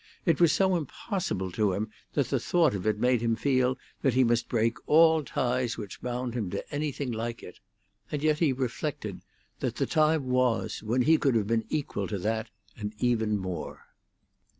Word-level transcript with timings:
It 0.25 0.41
was 0.41 0.51
so 0.51 0.75
impossible 0.75 1.51
to 1.51 1.73
him 1.73 1.91
that 2.13 2.29
the 2.29 2.39
thought 2.39 2.73
of 2.73 2.87
it 2.87 2.97
made 2.97 3.21
him 3.21 3.35
feel 3.35 3.77
that 4.01 4.15
he 4.15 4.23
must 4.23 4.49
break 4.49 4.77
all 4.89 5.21
ties 5.21 5.77
which 5.77 6.01
bound 6.01 6.33
him 6.33 6.49
to 6.49 6.73
anything 6.73 7.11
like 7.11 7.43
it. 7.43 7.59
And 8.11 8.23
yet 8.23 8.39
he 8.39 8.51
reflected 8.51 9.21
that 9.59 9.75
the 9.75 9.85
time 9.85 10.25
was 10.25 10.81
when 10.81 11.03
he 11.03 11.19
could 11.19 11.35
have 11.35 11.45
been 11.45 11.65
equal 11.69 12.07
to 12.07 12.17
that, 12.17 12.49
and 12.75 12.95
even 12.97 13.37
more. 13.37 13.85